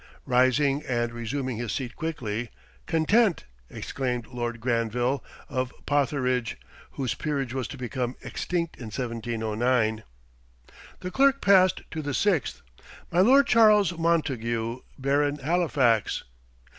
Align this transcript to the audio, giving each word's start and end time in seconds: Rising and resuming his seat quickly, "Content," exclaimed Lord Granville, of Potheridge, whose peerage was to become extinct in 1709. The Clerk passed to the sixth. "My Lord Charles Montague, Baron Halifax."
Rising 0.25 0.81
and 0.87 1.13
resuming 1.13 1.57
his 1.57 1.71
seat 1.73 1.95
quickly, 1.95 2.49
"Content," 2.87 3.43
exclaimed 3.69 4.25
Lord 4.25 4.59
Granville, 4.59 5.23
of 5.47 5.71
Potheridge, 5.85 6.55
whose 6.93 7.13
peerage 7.13 7.53
was 7.53 7.67
to 7.67 7.77
become 7.77 8.15
extinct 8.23 8.77
in 8.77 8.85
1709. 8.85 10.01
The 11.01 11.11
Clerk 11.11 11.39
passed 11.39 11.83
to 11.91 12.01
the 12.01 12.15
sixth. 12.15 12.63
"My 13.11 13.19
Lord 13.19 13.45
Charles 13.45 13.95
Montague, 13.95 14.79
Baron 14.97 15.35
Halifax." 15.35 16.23